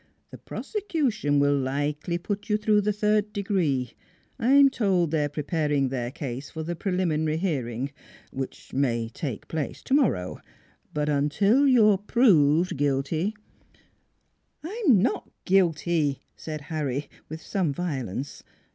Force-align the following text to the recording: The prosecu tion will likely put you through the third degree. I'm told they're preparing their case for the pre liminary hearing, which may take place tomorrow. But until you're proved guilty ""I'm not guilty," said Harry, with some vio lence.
The 0.31 0.39
prosecu 0.39 1.11
tion 1.11 1.39
will 1.39 1.55
likely 1.55 2.17
put 2.17 2.49
you 2.49 2.57
through 2.57 2.81
the 2.81 2.91
third 2.91 3.31
degree. 3.31 3.91
I'm 4.39 4.71
told 4.71 5.11
they're 5.11 5.29
preparing 5.29 5.89
their 5.89 6.09
case 6.09 6.49
for 6.49 6.63
the 6.63 6.75
pre 6.75 6.91
liminary 6.91 7.37
hearing, 7.37 7.91
which 8.31 8.73
may 8.73 9.09
take 9.09 9.47
place 9.47 9.83
tomorrow. 9.83 10.41
But 10.91 11.07
until 11.07 11.67
you're 11.67 11.99
proved 11.99 12.77
guilty 12.77 13.35
""I'm 14.63 15.03
not 15.03 15.29
guilty," 15.45 16.23
said 16.35 16.61
Harry, 16.61 17.07
with 17.29 17.43
some 17.43 17.71
vio 17.71 18.05
lence. 18.05 18.41